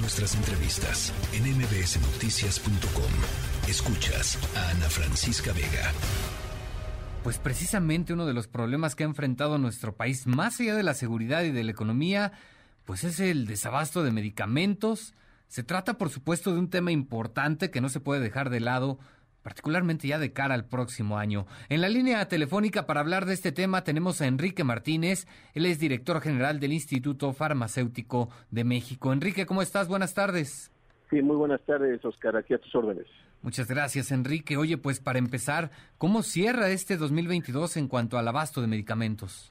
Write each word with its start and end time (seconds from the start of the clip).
Nuestras 0.00 0.36
entrevistas 0.36 1.12
en 1.32 1.42
mbsnoticias.com. 1.56 3.68
Escuchas 3.68 4.38
a 4.56 4.70
Ana 4.70 4.88
Francisca 4.88 5.52
Vega. 5.52 5.92
Pues 7.24 7.38
precisamente 7.38 8.12
uno 8.12 8.24
de 8.24 8.32
los 8.32 8.46
problemas 8.46 8.94
que 8.94 9.02
ha 9.02 9.06
enfrentado 9.06 9.58
nuestro 9.58 9.96
país, 9.96 10.28
más 10.28 10.60
allá 10.60 10.76
de 10.76 10.84
la 10.84 10.94
seguridad 10.94 11.42
y 11.42 11.50
de 11.50 11.64
la 11.64 11.72
economía, 11.72 12.32
pues 12.84 13.02
es 13.02 13.18
el 13.18 13.46
desabasto 13.46 14.04
de 14.04 14.12
medicamentos. 14.12 15.14
Se 15.48 15.64
trata, 15.64 15.98
por 15.98 16.10
supuesto, 16.10 16.52
de 16.52 16.60
un 16.60 16.70
tema 16.70 16.92
importante 16.92 17.72
que 17.72 17.80
no 17.80 17.88
se 17.88 18.00
puede 18.00 18.20
dejar 18.20 18.50
de 18.50 18.60
lado, 18.60 19.00
particularmente 19.48 20.06
ya 20.06 20.18
de 20.18 20.30
cara 20.34 20.54
al 20.54 20.66
próximo 20.66 21.16
año. 21.16 21.46
En 21.70 21.80
la 21.80 21.88
línea 21.88 22.28
telefónica 22.28 22.84
para 22.84 23.00
hablar 23.00 23.24
de 23.24 23.32
este 23.32 23.50
tema 23.50 23.82
tenemos 23.82 24.20
a 24.20 24.26
Enrique 24.26 24.62
Martínez, 24.62 25.26
él 25.54 25.64
es 25.64 25.78
director 25.78 26.20
general 26.20 26.60
del 26.60 26.74
Instituto 26.74 27.32
Farmacéutico 27.32 28.28
de 28.50 28.64
México. 28.64 29.10
Enrique, 29.10 29.46
¿cómo 29.46 29.62
estás? 29.62 29.88
Buenas 29.88 30.12
tardes. 30.12 30.70
Sí, 31.08 31.22
muy 31.22 31.34
buenas 31.36 31.62
tardes, 31.62 32.04
Oscar, 32.04 32.36
aquí 32.36 32.52
a 32.52 32.58
tus 32.58 32.74
órdenes. 32.74 33.06
Muchas 33.40 33.68
gracias, 33.68 34.12
Enrique. 34.12 34.58
Oye, 34.58 34.76
pues 34.76 35.00
para 35.00 35.18
empezar, 35.18 35.70
¿cómo 35.96 36.22
cierra 36.22 36.68
este 36.68 36.98
2022 36.98 37.78
en 37.78 37.88
cuanto 37.88 38.18
al 38.18 38.28
abasto 38.28 38.60
de 38.60 38.66
medicamentos? 38.66 39.50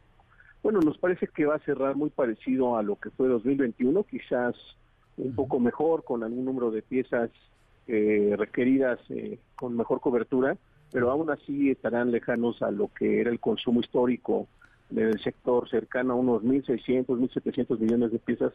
Bueno, 0.62 0.80
nos 0.80 1.00
parece 1.00 1.26
que 1.26 1.48
va 1.48 1.56
a 1.56 1.66
cerrar 1.66 1.96
muy 1.96 2.12
parecido 2.12 2.78
a 2.78 2.84
lo 2.84 2.98
que 2.98 3.10
fue 3.10 3.30
2021, 3.30 4.04
quizás 4.04 4.54
un 5.18 5.34
poco 5.34 5.60
mejor, 5.60 6.04
con 6.04 6.24
algún 6.24 6.46
número 6.46 6.70
de 6.70 6.84
piezas 6.84 7.32
eh, 7.88 8.36
requeridas 8.38 9.00
eh, 9.10 9.40
con 9.56 9.76
mejor 9.76 10.02
cobertura, 10.02 10.58
pero 10.92 11.12
aún 11.12 11.30
así 11.30 11.72
estarán 11.72 12.12
lejanos 12.12 12.62
a 12.62 12.72
lo 12.72 12.90
que 12.94 13.22
era 13.22 13.30
el 13.30 13.40
consumo 13.40 13.80
histórico 13.80 14.48
del 14.90 15.20
sector, 15.22 15.70
cercano 15.70 16.14
a 16.14 16.16
unos 16.16 16.44
1.600, 16.44 17.06
1.700 17.08 17.80
millones 17.80 18.12
de 18.12 18.20
piezas. 18.20 18.54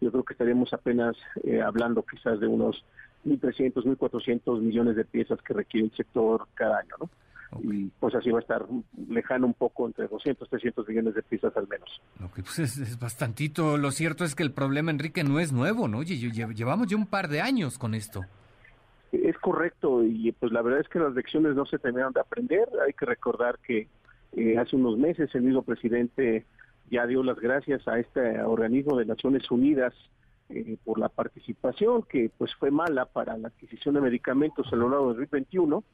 Yo 0.00 0.10
creo 0.10 0.24
que 0.24 0.34
estaremos 0.34 0.72
apenas 0.72 1.16
eh, 1.44 1.60
hablando 1.60 2.02
quizás 2.02 2.40
de 2.40 2.46
unos 2.46 2.84
1.300, 3.26 3.84
1.400 3.84 4.60
millones 4.60 4.96
de 4.96 5.04
piezas 5.04 5.40
que 5.42 5.54
requiere 5.54 5.86
el 5.86 5.96
sector 5.96 6.46
cada 6.54 6.78
año, 6.78 6.94
¿no? 7.00 7.10
Y 7.62 7.84
pues 8.00 8.12
así 8.16 8.30
va 8.30 8.38
a 8.38 8.42
estar 8.42 8.66
lejano 9.08 9.46
un 9.46 9.54
poco 9.54 9.86
entre 9.86 10.08
200, 10.08 10.48
300 10.48 10.88
millones 10.88 11.14
de 11.14 11.22
piezas 11.22 11.56
al 11.56 11.68
menos. 11.68 12.00
Ok, 12.24 12.40
pues 12.40 12.58
es, 12.58 12.78
es, 12.78 12.98
bastantito. 12.98 13.78
Lo 13.78 13.92
cierto 13.92 14.24
es 14.24 14.34
que 14.34 14.42
el 14.42 14.50
problema, 14.50 14.90
Enrique, 14.90 15.22
no 15.22 15.38
es 15.38 15.52
nuevo, 15.52 15.86
¿no? 15.86 16.02
Llevamos 16.02 16.88
ya 16.88 16.96
un 16.96 17.06
par 17.06 17.28
de 17.28 17.40
años 17.40 17.78
con 17.78 17.94
esto. 17.94 18.24
Correcto 19.44 20.02
y 20.02 20.32
pues 20.32 20.52
la 20.52 20.62
verdad 20.62 20.80
es 20.80 20.88
que 20.88 20.98
las 20.98 21.12
lecciones 21.12 21.54
no 21.54 21.66
se 21.66 21.78
terminaron 21.78 22.14
de 22.14 22.20
aprender. 22.20 22.66
Hay 22.82 22.94
que 22.94 23.04
recordar 23.04 23.58
que 23.58 23.88
eh, 24.32 24.56
hace 24.56 24.74
unos 24.74 24.96
meses 24.96 25.34
el 25.34 25.42
mismo 25.42 25.60
presidente 25.60 26.46
ya 26.90 27.06
dio 27.06 27.22
las 27.22 27.38
gracias 27.38 27.86
a 27.86 27.98
este 27.98 28.40
organismo 28.40 28.96
de 28.96 29.04
Naciones 29.04 29.50
Unidas 29.50 29.92
eh, 30.48 30.78
por 30.82 30.98
la 30.98 31.10
participación 31.10 32.04
que 32.04 32.30
pues 32.38 32.54
fue 32.54 32.70
mala 32.70 33.04
para 33.04 33.36
la 33.36 33.48
adquisición 33.48 33.96
de 33.96 34.00
medicamentos 34.00 34.72
a 34.72 34.76
lo 34.76 34.88
largo 34.88 35.08
del 35.08 35.26
2021 35.28 35.84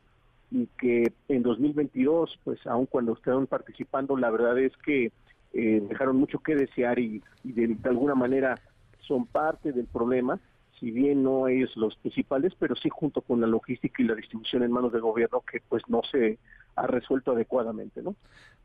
y 0.52 0.68
que 0.78 1.12
en 1.26 1.42
2022 1.42 2.38
pues 2.44 2.64
aun 2.68 2.86
cuando 2.86 3.14
estaban 3.14 3.48
participando 3.48 4.16
la 4.16 4.30
verdad 4.30 4.60
es 4.60 4.76
que 4.76 5.10
eh, 5.54 5.82
dejaron 5.88 6.18
mucho 6.18 6.38
que 6.38 6.54
desear 6.54 7.00
y, 7.00 7.20
de, 7.42 7.66
de 7.66 7.88
alguna 7.88 8.14
manera 8.14 8.60
son 9.00 9.26
parte 9.26 9.72
del 9.72 9.86
problema 9.86 10.38
si 10.81 10.91
bien 10.91 11.23
no 11.23 11.47
es 11.47 11.77
los 11.77 11.95
principales, 11.97 12.55
pero 12.59 12.75
sí 12.75 12.89
junto 12.91 13.20
con 13.20 13.41
la 13.41 13.47
logística 13.47 14.03
y 14.03 14.06
la 14.06 14.14
distribución 14.14 14.62
en 14.62 14.73
manos 14.73 14.92
del 14.92 15.03
gobierno 15.03 15.42
que 15.50 15.61
pues 15.69 15.83
no 15.89 16.00
se 16.11 16.39
ha 16.75 16.86
resuelto 16.86 17.33
adecuadamente, 17.33 18.03
¿no? 18.03 18.17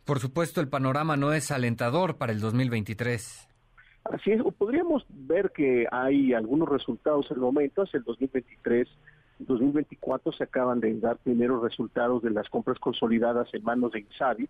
Por 0.06 0.20
supuesto, 0.20 0.62
el 0.62 0.70
panorama 0.70 1.18
no 1.18 1.34
es 1.34 1.52
alentador 1.52 2.18
para 2.18 2.32
el 2.32 2.40
2023. 2.40 3.50
Así 4.06 4.32
es, 4.32 4.42
podríamos 4.58 5.06
ver 5.10 5.52
que 5.52 5.88
hay 5.92 6.34
algunos 6.34 6.70
resultados 6.70 7.30
en 7.32 7.38
el 7.38 7.42
momento, 7.42 7.82
hacia 7.82 7.98
el 7.98 8.04
2023, 8.04 8.88
2024 9.40 10.32
se 10.32 10.44
acaban 10.44 10.80
de 10.80 10.98
dar 11.00 11.18
primeros 11.18 11.62
resultados 11.62 12.22
de 12.24 12.30
las 12.30 12.48
compras 12.50 12.80
consolidadas 12.80 13.54
en 13.54 13.64
manos 13.64 13.92
de 13.92 14.02
Insabi 14.02 14.48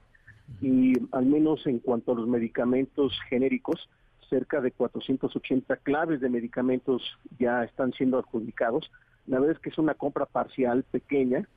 y 0.62 0.94
al 1.12 1.26
menos 1.26 1.66
en 1.66 1.80
cuanto 1.80 2.12
a 2.12 2.16
los 2.16 2.28
medicamentos 2.28 3.14
genéricos, 3.30 3.90
cerca 4.30 4.62
de 4.62 4.72
480 4.72 5.78
claves 5.78 6.22
de 6.22 6.30
medicamentos 6.30 7.02
ya 7.40 7.64
están 7.64 7.94
siendo 7.94 8.18
adjudicados. 8.18 8.92
La 9.28 9.40
verdad 9.40 9.56
es 9.56 9.62
que 9.62 9.70
es 9.70 9.78
una 9.78 9.94
compra 9.94 10.26
parcial 10.26 10.84
pequeña 10.84 11.48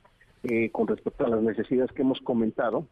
eh, 0.43 0.69
con 0.71 0.87
respecto 0.87 1.25
a 1.25 1.29
las 1.29 1.41
necesidades 1.41 1.91
que 1.91 2.01
hemos 2.01 2.19
comentado, 2.21 2.87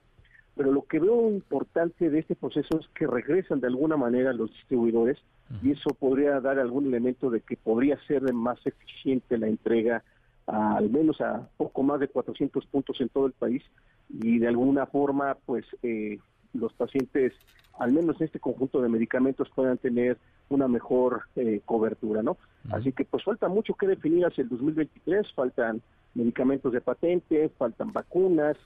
pero 0.55 0.71
lo 0.71 0.83
que 0.83 0.99
veo 0.99 1.29
importante 1.29 2.09
de 2.09 2.19
este 2.19 2.35
proceso 2.35 2.79
es 2.79 2.87
que 2.89 3.07
regresan 3.07 3.61
de 3.61 3.67
alguna 3.67 3.95
manera 3.95 4.33
los 4.33 4.51
distribuidores 4.51 5.17
y 5.63 5.71
eso 5.71 5.91
podría 5.91 6.41
dar 6.41 6.59
algún 6.59 6.87
elemento 6.87 7.29
de 7.29 7.41
que 7.41 7.55
podría 7.55 7.97
ser 8.07 8.33
más 8.33 8.59
eficiente 8.65 9.37
la 9.37 9.47
entrega 9.47 10.03
a, 10.45 10.75
al 10.77 10.89
menos 10.89 11.21
a 11.21 11.47
poco 11.57 11.83
más 11.83 11.99
de 11.99 12.07
400 12.07 12.65
puntos 12.65 12.99
en 12.99 13.09
todo 13.09 13.27
el 13.27 13.33
país 13.33 13.63
y 14.09 14.39
de 14.39 14.47
alguna 14.47 14.87
forma 14.87 15.37
pues 15.45 15.65
eh, 15.83 16.19
los 16.53 16.73
pacientes 16.73 17.33
al 17.79 17.91
menos 17.91 18.19
este 18.21 18.39
conjunto 18.39 18.81
de 18.81 18.89
medicamentos 18.89 19.49
puedan 19.53 19.77
tener 19.77 20.17
una 20.49 20.67
mejor 20.67 21.23
eh, 21.35 21.61
cobertura, 21.65 22.23
¿no? 22.23 22.37
Así 22.71 22.91
que 22.91 23.05
pues 23.05 23.23
falta 23.23 23.47
mucho 23.47 23.73
que 23.75 23.87
definir 23.87 24.25
hacia 24.25 24.41
el 24.41 24.49
2023, 24.49 25.31
faltan 25.33 25.81
medicamentos 26.15 26.73
de 26.73 26.81
patente, 26.81 27.49
faltan 27.49 27.93
vacunas, 27.93 28.57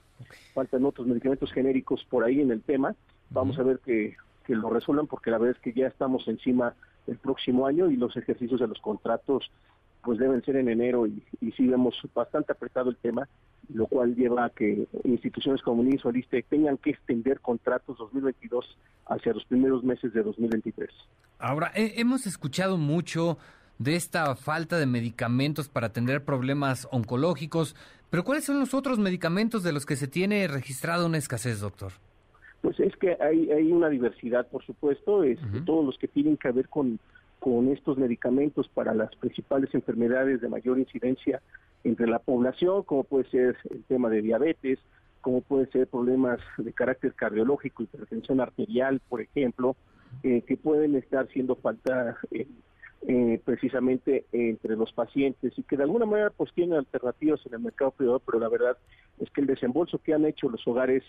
faltan 0.54 0.84
otros 0.84 1.06
medicamentos 1.06 1.52
genéricos 1.52 2.04
por 2.08 2.24
ahí 2.24 2.40
en 2.40 2.50
el 2.50 2.62
tema. 2.62 2.94
Vamos 3.30 3.58
a 3.58 3.62
ver 3.62 3.80
que, 3.80 4.16
que 4.46 4.54
lo 4.54 4.70
resuelvan 4.70 5.06
porque 5.06 5.30
la 5.30 5.38
verdad 5.38 5.56
es 5.56 5.62
que 5.62 5.78
ya 5.78 5.88
estamos 5.88 6.26
encima 6.28 6.74
del 7.06 7.18
próximo 7.18 7.66
año 7.66 7.90
y 7.90 7.96
los 7.96 8.16
ejercicios 8.16 8.60
de 8.60 8.68
los 8.68 8.80
contratos 8.80 9.50
pues 10.02 10.18
deben 10.18 10.42
ser 10.42 10.56
en 10.56 10.68
enero 10.68 11.06
y, 11.06 11.22
y 11.40 11.52
sí 11.52 11.66
vemos 11.66 12.00
bastante 12.14 12.52
apretado 12.52 12.90
el 12.90 12.96
tema, 12.96 13.28
lo 13.74 13.86
cual 13.86 14.14
lleva 14.14 14.46
a 14.46 14.50
que 14.50 14.86
instituciones 15.04 15.62
como 15.62 15.82
INSO 15.82 16.10
tengan 16.48 16.76
que 16.78 16.90
extender 16.90 17.40
contratos 17.40 17.98
2022 17.98 18.76
hacia 19.06 19.32
los 19.32 19.44
primeros 19.44 19.82
meses 19.82 20.12
de 20.12 20.22
2023. 20.22 20.90
Ahora, 21.38 21.70
hemos 21.74 22.26
escuchado 22.26 22.76
mucho 22.76 23.38
de 23.78 23.96
esta 23.96 24.34
falta 24.36 24.78
de 24.78 24.86
medicamentos 24.86 25.68
para 25.68 25.88
atender 25.88 26.24
problemas 26.24 26.86
oncológicos, 26.90 27.74
pero 28.10 28.24
¿cuáles 28.24 28.44
son 28.44 28.60
los 28.60 28.74
otros 28.74 28.98
medicamentos 28.98 29.62
de 29.62 29.72
los 29.72 29.86
que 29.86 29.96
se 29.96 30.06
tiene 30.06 30.46
registrado 30.46 31.06
una 31.06 31.18
escasez, 31.18 31.60
doctor? 31.60 31.92
Pues 32.60 32.78
es 32.78 32.94
que 32.96 33.16
hay, 33.20 33.50
hay 33.50 33.72
una 33.72 33.88
diversidad, 33.88 34.46
por 34.48 34.64
supuesto, 34.64 35.24
es, 35.24 35.42
uh 35.42 35.46
-huh. 35.46 35.64
todos 35.64 35.84
los 35.84 35.98
que 35.98 36.06
tienen 36.06 36.36
que 36.36 36.52
ver 36.52 36.68
con 36.68 37.00
con 37.42 37.68
estos 37.72 37.98
medicamentos 37.98 38.68
para 38.68 38.94
las 38.94 39.12
principales 39.16 39.74
enfermedades 39.74 40.40
de 40.40 40.48
mayor 40.48 40.78
incidencia 40.78 41.42
entre 42.02 42.10
la 42.10 42.18
población, 42.18 42.82
como 42.82 43.04
puede 43.04 43.30
ser 43.30 43.56
el 43.70 43.84
tema 43.84 44.10
de 44.10 44.22
diabetes, 44.22 44.80
como 45.20 45.40
puede 45.40 45.66
ser 45.66 45.86
problemas 45.86 46.40
de 46.58 46.72
carácter 46.72 47.14
cardiológico, 47.14 47.84
hipertensión 47.84 48.40
arterial, 48.40 49.00
por 49.08 49.20
ejemplo, 49.20 49.76
eh, 50.24 50.42
que 50.42 50.56
pueden 50.56 50.96
estar 50.96 51.28
siendo 51.28 51.54
falta 51.54 52.18
eh, 52.32 52.48
eh, 53.06 53.40
precisamente 53.44 54.26
entre 54.32 54.74
los 54.74 54.92
pacientes 54.92 55.56
y 55.56 55.62
que 55.62 55.76
de 55.76 55.84
alguna 55.84 56.06
manera 56.06 56.30
pues 56.30 56.52
tienen 56.54 56.76
alternativas 56.78 57.40
en 57.46 57.54
el 57.54 57.60
mercado 57.60 57.92
privado, 57.92 58.18
pero 58.18 58.40
la 58.40 58.48
verdad 58.48 58.76
es 59.20 59.30
que 59.30 59.42
el 59.42 59.46
desembolso 59.46 59.98
que 59.98 60.12
han 60.12 60.24
hecho 60.24 60.48
los 60.48 60.66
hogares 60.66 61.04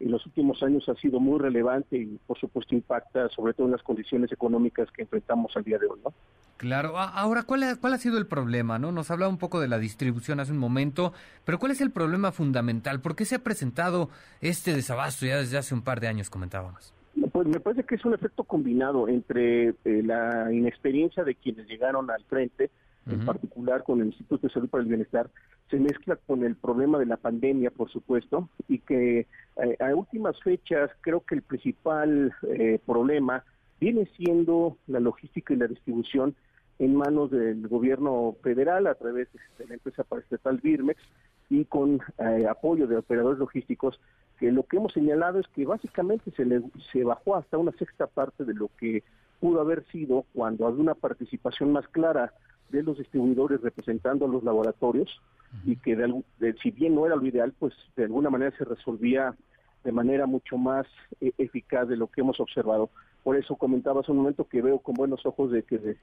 en 0.00 0.10
los 0.10 0.24
últimos 0.26 0.62
años 0.62 0.88
ha 0.88 0.94
sido 0.94 1.20
muy 1.20 1.38
relevante 1.38 1.96
y 1.96 2.18
por 2.26 2.38
supuesto 2.38 2.74
impacta 2.74 3.28
sobre 3.30 3.54
todo 3.54 3.66
en 3.66 3.72
las 3.72 3.82
condiciones 3.82 4.30
económicas 4.32 4.88
que 4.92 5.02
enfrentamos 5.02 5.56
al 5.56 5.64
día 5.64 5.78
de 5.78 5.86
hoy, 5.86 6.00
¿no? 6.04 6.12
Claro, 6.56 6.98
ahora 6.98 7.44
¿cuál 7.44 7.62
ha, 7.62 7.76
cuál 7.76 7.94
ha 7.94 7.98
sido 7.98 8.18
el 8.18 8.26
problema, 8.26 8.78
no? 8.78 8.90
Nos 8.90 9.10
hablaba 9.10 9.30
un 9.30 9.38
poco 9.38 9.60
de 9.60 9.68
la 9.68 9.78
distribución 9.78 10.40
hace 10.40 10.52
un 10.52 10.58
momento, 10.58 11.12
pero 11.44 11.58
¿cuál 11.58 11.72
es 11.72 11.80
el 11.80 11.92
problema 11.92 12.32
fundamental? 12.32 13.00
¿Por 13.00 13.14
qué 13.14 13.24
se 13.24 13.36
ha 13.36 13.44
presentado 13.44 14.10
este 14.40 14.74
desabasto 14.74 15.24
ya 15.26 15.38
desde 15.38 15.58
hace 15.58 15.74
un 15.74 15.82
par 15.82 16.00
de 16.00 16.08
años 16.08 16.30
comentábamos? 16.30 16.92
Pues 17.32 17.46
me 17.46 17.60
parece 17.60 17.84
que 17.84 17.94
es 17.94 18.04
un 18.04 18.14
efecto 18.14 18.44
combinado 18.44 19.08
entre 19.08 19.68
eh, 19.68 20.02
la 20.04 20.52
inexperiencia 20.52 21.24
de 21.24 21.34
quienes 21.34 21.66
llegaron 21.68 22.10
al 22.10 22.24
frente, 22.24 22.64
en 22.64 22.70
uh 23.16 23.20
-huh. 23.20 23.24
particular 23.24 23.82
con 23.84 24.00
el 24.00 24.08
Instituto 24.08 24.46
de 24.46 24.52
Salud 24.52 24.68
para 24.68 24.82
el 24.82 24.88
Bienestar, 24.88 25.30
se 25.70 25.78
mezcla 25.78 26.16
con 26.16 26.44
el 26.44 26.56
problema 26.56 26.98
de 26.98 27.06
la 27.06 27.16
pandemia, 27.16 27.70
por 27.70 27.90
supuesto, 27.90 28.48
y 28.68 28.78
que 28.78 29.26
eh, 29.56 29.76
a 29.80 29.94
últimas 29.94 30.40
fechas 30.42 30.90
creo 31.00 31.20
que 31.20 31.34
el 31.34 31.42
principal 31.42 32.32
eh, 32.42 32.78
problema 32.86 33.44
viene 33.80 34.06
siendo 34.16 34.76
la 34.86 35.00
logística 35.00 35.54
y 35.54 35.56
la 35.56 35.66
distribución 35.66 36.34
en 36.78 36.94
manos 36.94 37.30
del 37.30 37.66
gobierno 37.66 38.36
federal 38.42 38.86
a 38.86 38.94
través 38.94 39.28
de 39.58 39.66
la 39.66 39.74
empresa 39.74 40.04
paraestatal 40.04 40.58
Birmex 40.58 41.00
y 41.50 41.64
con 41.64 42.00
eh, 42.18 42.46
apoyo 42.48 42.86
de 42.86 42.96
operadores 42.96 43.38
logísticos, 43.38 44.00
que 44.38 44.52
lo 44.52 44.62
que 44.64 44.76
hemos 44.76 44.92
señalado 44.92 45.40
es 45.40 45.48
que 45.48 45.66
básicamente 45.66 46.30
se, 46.32 46.44
le, 46.44 46.62
se 46.92 47.02
bajó 47.02 47.36
hasta 47.36 47.58
una 47.58 47.72
sexta 47.72 48.06
parte 48.06 48.44
de 48.44 48.54
lo 48.54 48.70
que 48.78 49.02
pudo 49.40 49.60
haber 49.60 49.84
sido 49.86 50.24
cuando 50.34 50.66
había 50.66 50.82
una 50.82 50.94
participación 50.94 51.72
más 51.72 51.86
clara 51.88 52.32
de 52.70 52.82
los 52.82 52.98
distribuidores 52.98 53.60
representando 53.60 54.26
a 54.26 54.28
los 54.28 54.42
laboratorios 54.44 55.20
y 55.64 55.76
que 55.76 55.96
de, 55.96 56.22
de, 56.38 56.54
si 56.62 56.70
bien 56.70 56.94
no 56.94 57.06
era 57.06 57.16
lo 57.16 57.26
ideal, 57.26 57.54
pues 57.58 57.72
de 57.96 58.04
alguna 58.04 58.30
manera 58.30 58.56
se 58.56 58.64
resolvía 58.64 59.34
de 59.84 59.92
manera 59.92 60.26
mucho 60.26 60.58
más 60.58 60.86
eh, 61.20 61.32
eficaz 61.38 61.88
de 61.88 61.96
lo 61.96 62.08
que 62.08 62.20
hemos 62.20 62.40
observado. 62.40 62.90
Por 63.22 63.36
eso 63.36 63.56
comentaba 63.56 64.00
hace 64.00 64.12
un 64.12 64.18
momento 64.18 64.46
que 64.48 64.62
veo 64.62 64.78
con 64.80 64.94
buenos 64.94 65.24
ojos 65.24 65.50
de 65.50 65.62
que 65.62 65.96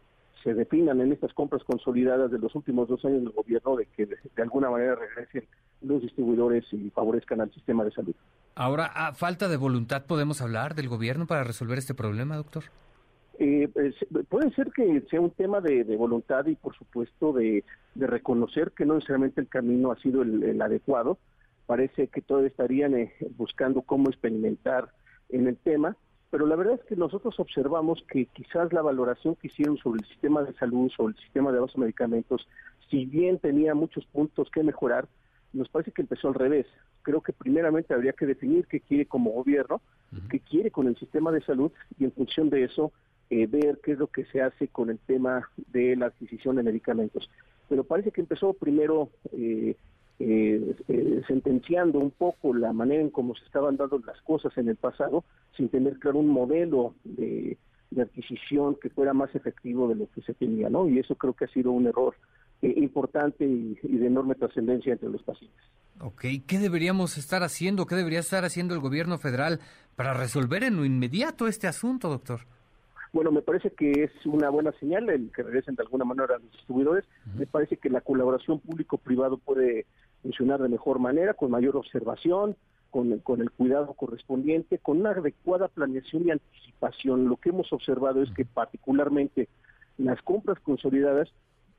se 0.44 0.54
definan 0.54 1.02
en 1.02 1.12
estas 1.12 1.34
compras 1.34 1.64
consolidadas 1.64 2.32
de 2.32 2.38
los 2.38 2.54
últimos 2.56 2.88
dos 2.88 3.04
años 3.04 3.22
del 3.22 3.32
gobierno 3.32 3.76
de 3.76 3.88
que 3.88 4.06
de, 4.06 4.18
alguna 4.42 4.70
manera 4.70 4.96
regresen 4.96 5.48
los 5.82 6.02
distribuidores 6.02 6.66
y 6.72 6.90
favorezcan 6.92 7.42
al 7.42 7.52
sistema 7.52 7.84
de 7.84 7.92
salud. 7.92 8.16
Ahora, 8.54 8.86
¿a 8.86 9.14
falta 9.14 9.48
de 9.50 9.58
voluntad 9.58 10.06
podemos 10.06 10.42
hablar 10.42 10.76
del 10.76 10.88
gobierno 10.88 11.26
para 11.26 11.44
resolver 11.44 11.78
este 11.78 11.96
problema, 11.96 12.36
doctor? 12.38 12.66
Eh, 13.40 13.70
pues, 13.74 13.96
puede 14.30 14.52
ser 14.52 14.72
que 14.72 15.02
sea 15.10 15.22
un 15.22 15.32
tema 15.32 15.62
de, 15.62 15.84
voluntad 15.98 16.46
y 16.46 16.56
por 16.56 16.76
supuesto 16.76 17.34
de, 17.34 17.64
reconocer 17.96 18.72
que 18.72 18.86
no 18.86 18.96
necesariamente 18.96 19.42
el 19.42 19.48
camino 19.48 19.92
ha 19.92 20.00
sido 20.00 20.22
el, 20.22 20.62
adecuado. 20.62 21.18
Parece 21.66 22.08
que 22.08 22.22
todavía 22.22 22.50
estarían 22.50 22.94
eh, 22.96 23.14
buscando 23.38 23.82
cómo 23.82 24.10
experimentar 24.10 24.90
en 25.30 25.48
el 25.48 25.58
tema 25.58 25.98
pero 26.36 26.48
la 26.48 26.58
verdad 26.58 26.74
es 26.74 26.84
que 26.84 26.98
nosotros 26.98 27.40
observamos 27.40 28.04
que 28.12 28.26
quizás 28.26 28.74
la 28.74 28.82
valoración 28.82 29.36
que 29.36 29.48
hicieron 29.48 29.78
sobre 29.78 30.02
el 30.02 30.08
sistema 30.10 30.44
de 30.44 30.54
salud, 30.56 30.92
sobre 30.92 31.14
el 31.14 31.24
sistema 31.24 31.50
de 31.50 31.60
los 31.60 31.78
medicamentos, 31.78 32.46
si 32.90 33.06
bien 33.06 33.40
tenía 33.40 33.74
muchos 33.74 34.06
puntos 34.08 34.50
que 34.52 34.62
mejorar, 34.62 35.08
nos 35.54 35.70
parece 35.70 35.94
que 35.94 36.02
empezó 36.02 36.28
al 36.28 36.34
revés. 36.34 36.68
Creo 37.04 37.22
que 37.22 37.31
primeramente 37.31 37.94
habría 37.94 38.12
que 38.12 38.26
definir 38.26 38.68
qué 38.68 38.81
quiere 38.81 39.06
como 39.06 39.31
gobierno, 39.31 39.81
qué 40.30 40.42
quiere 40.42 40.72
con 40.72 40.88
el 40.88 40.98
sistema 40.98 41.31
de 41.31 41.40
salud 41.40 41.72
y 41.98 42.04
en 42.04 42.12
función 42.12 42.50
de 42.50 42.66
eso 42.66 42.92
eh, 43.30 43.48
ver 43.48 43.80
qué 43.83 43.94
es 43.94 44.00
lo 44.00 44.07
que 44.07 44.25
se 44.25 44.42
hace 44.42 44.68
con 44.68 44.89
el 44.89 45.00
tema 45.00 45.50
de 45.72 45.95
la 45.95 46.07
adquisición 46.07 46.56
de 46.56 46.63
medicamentos. 46.63 47.30
Pero 47.69 47.83
parece 47.83 48.12
que 48.12 48.22
empezó 48.22 48.54
primero 48.54 49.10
eh, 49.31 49.75
eh, 50.18 50.75
eh, 50.88 51.22
sentenciando 51.27 52.00
un 52.00 52.12
poco 52.12 52.54
la 52.54 52.72
manera 52.72 53.01
en 53.01 53.10
cómo 53.10 53.36
se 53.36 53.44
estaban 53.44 53.75
dando 53.75 54.00
las 54.00 54.22
cosas 54.22 54.57
en 54.57 54.69
el 54.69 54.77
pasado, 54.77 55.25
sin 55.57 55.68
tener 55.68 56.00
claro 56.00 56.19
un 56.19 56.30
modelo 56.30 56.95
de, 57.04 57.57
adquisición 57.98 58.75
que 58.81 58.89
fuera 58.89 59.13
más 59.13 59.33
efectivo 59.36 59.88
de 59.88 59.95
lo 59.95 60.10
que 60.12 60.21
se 60.21 60.33
tenía, 60.33 60.69
¿no? 60.69 60.88
Y 60.89 61.00
eso 61.00 61.16
creo 61.16 61.33
que 61.33 61.45
ha 61.45 61.48
sido 61.50 61.71
un 61.71 61.88
error 61.88 62.13
eh, 62.62 62.74
importante 62.78 63.45
y, 63.45 63.75
de 63.81 64.07
enorme 64.07 64.36
trascendencia 64.36 64.94
entre 64.94 65.10
los 65.10 65.24
pacientes. 65.24 65.62
Ok, 66.01 66.25
¿qué 66.45 66.60
deberíamos 66.60 67.18
estar 67.18 67.44
haciendo? 67.44 67.86
¿Qué 67.86 67.95
debería 67.95 68.19
estar 68.19 68.44
haciendo 68.44 68.74
el 68.74 68.81
gobierno 68.81 69.18
federal 69.18 69.60
para 69.95 70.13
resolver 70.13 70.63
en 70.63 70.75
lo 70.75 70.83
inmediato 70.83 71.48
este 71.48 71.68
asunto, 71.68 72.10
doctor? 72.10 72.42
Bueno, 73.16 73.32
me 73.32 73.42
parece 73.42 73.70
que 73.70 74.04
es 74.04 74.26
una 74.26 74.50
buena 74.50 74.74
señal 74.74 75.10
el 75.10 75.32
que 75.32 75.42
regresen 75.42 75.76
de 75.76 75.84
alguna 75.84 76.04
manera 76.04 76.36
a 76.36 76.38
los 76.38 76.52
distribuidores. 76.52 77.06
Me 77.38 77.46
parece 77.46 77.78
que 77.78 77.90
la 77.90 78.02
colaboración 78.02 78.60
público-privado 78.60 79.38
puede 79.38 79.86
funcionar 80.22 80.62
de 80.62 80.68
mejor 80.68 81.00
manera, 81.00 81.34
con 81.34 81.50
mayor 81.50 81.78
observación, 81.78 82.58
con, 82.92 83.18
con, 83.20 83.40
el 83.40 83.52
cuidado 83.52 83.94
correspondiente, 83.94 84.80
con 84.80 85.00
una 85.00 85.12
adecuada 85.12 85.70
planeación 85.70 86.28
y 86.28 86.32
anticipación. 86.32 87.30
Lo 87.30 87.38
que 87.38 87.52
hemos 87.52 87.72
observado 87.72 88.22
es 88.22 88.30
que 88.32 88.44
particularmente 88.44 89.48
las 89.98 90.22
compras 90.22 90.60
consolidadas 90.60 91.30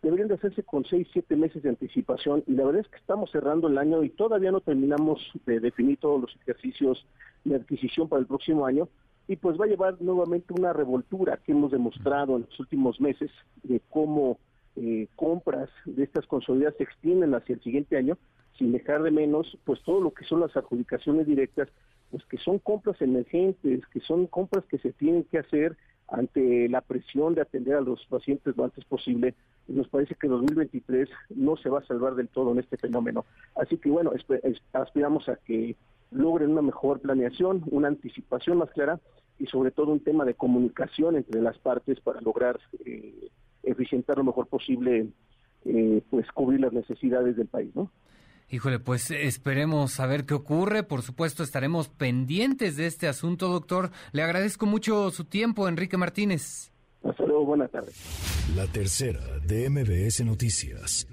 deberían 0.01 0.29
de 0.29 0.37
hacerse 0.37 0.63
con 0.63 0.87
seis, 0.87 1.07
siete 1.13 1.37
meses 1.37 1.63
de 1.63 1.69
anticipación 1.69 2.45
y 2.47 2.53
la 2.53 2.65
verdad 2.65 2.81
es 2.81 2.89
que 2.89 2.97
estamos 2.97 3.31
cerrando 3.31 3.69
el 3.69 3.77
año 3.77 4.03
y 4.05 4.09
todavía 4.09 4.53
no 4.53 4.63
terminamos 4.63 5.21
de 5.45 5.61
definir 5.61 5.99
todos 5.99 6.19
los 6.19 6.37
ejercicios 6.37 7.07
de 7.45 7.57
adquisición 7.57 8.09
para 8.09 8.21
el 8.21 8.27
próximo 8.27 8.65
año 8.65 8.89
y 9.29 9.37
pues 9.37 9.61
va 9.61 9.65
a 9.65 9.69
llevar 9.69 10.01
nuevamente 10.01 10.53
una 10.53 10.73
revoltura 10.73 11.39
que 11.45 11.53
hemos 11.53 11.73
demostrado 11.73 12.37
en 12.37 12.43
los 12.43 12.61
últimos 12.61 13.01
meses 13.01 13.31
de 13.63 13.81
cómo 13.91 14.39
eh, 14.77 15.09
compras 15.17 15.69
de 15.85 16.05
estas 16.05 16.27
consolidadas 16.27 16.77
se 16.77 16.85
extienden 16.85 17.35
hacia 17.35 17.55
el 17.55 17.63
siguiente 17.63 17.97
año, 17.97 18.19
sin 18.59 18.73
dejar 18.73 19.03
de 19.03 19.11
menos 19.11 19.59
pues 19.65 19.83
todo 19.83 20.01
lo 20.01 20.13
que 20.13 20.25
son 20.25 20.41
las 20.41 20.57
adjudicaciones 20.57 21.27
directas, 21.27 21.69
pues 22.11 22.25
que 22.27 22.39
son 22.39 22.59
compras 22.59 23.01
emergentes, 23.03 23.87
que 23.87 24.01
son 24.01 24.27
compras 24.27 24.65
que 24.67 24.79
se 24.79 24.93
tienen 24.93 25.25
que 25.25 25.39
hacer 25.39 25.77
ante 26.09 26.69
la 26.69 26.83
presión 26.83 27.35
de 27.35 27.41
atender 27.41 27.75
a 27.75 27.81
los 27.81 28.05
pacientes 28.07 28.57
lo 28.57 28.65
antes 28.65 28.85
posible, 28.85 29.35
nos 29.67 29.89
parece 29.89 30.15
que 30.15 30.29
2023 30.29 31.09
no 31.31 31.57
se 31.57 31.69
va 31.69 31.81
a 31.81 31.87
salvar 31.87 32.15
del 32.15 32.29
todo 32.29 32.53
en 32.53 32.61
este 32.61 32.77
fenómeno. 32.77 33.25
Así 33.57 33.77
que 33.79 33.91
bueno, 33.91 34.13
aspiramos 34.73 35.29
a 35.29 35.37
que 35.37 35.75
logren 36.17 36.51
una 36.51 36.63
mejor 36.63 37.01
planeación, 37.01 37.63
una 37.71 37.89
anticipación 37.89 38.59
más 38.59 38.71
clara 38.71 39.01
y 39.39 39.47
sobre 39.47 39.71
todo 39.71 39.93
un 39.93 40.01
tema 40.01 40.25
de 40.25 40.35
comunicación 40.35 41.17
entre 41.17 41.41
las 41.43 41.59
partes 41.59 42.01
para 42.01 42.21
lograr 42.21 42.59
eh, 42.85 43.29
eficientar 43.63 44.19
lo 44.19 44.25
mejor 44.25 44.47
posible, 44.47 45.09
eh, 45.65 46.03
pues 46.11 46.27
cubrir 46.33 46.61
las 46.61 46.73
necesidades 46.73 47.37
del 47.37 47.47
país, 47.47 47.75
¿no? 47.75 47.91
Híjole, 48.49 48.79
pues 48.79 49.11
esperemos 49.11 49.93
saber 49.93 50.25
qué 50.25 50.35
ocurre. 50.35 50.85
Por 50.85 51.03
supuesto, 51.03 51.43
estaremos 51.43 51.89
pendientes 51.89 52.77
de 52.77 52.87
este 52.87 53.09
asunto, 53.09 53.49
doctor. 53.49 53.91
Le 54.13 54.23
agradezco 54.23 54.67
mucho 54.67 55.11
su 55.11 55.25
tiempo, 55.25 55.69
Enrique 55.69 55.97
Martínez. 55.97 56.71
Hasta 57.03 57.27
luego, 57.27 57.45
buenas 57.45 57.71
tardes. 57.73 57.95
La 58.55 58.67
tercera 58.67 59.21
de 59.45 59.69
MBS 59.69 60.25
Noticias. 60.25 61.09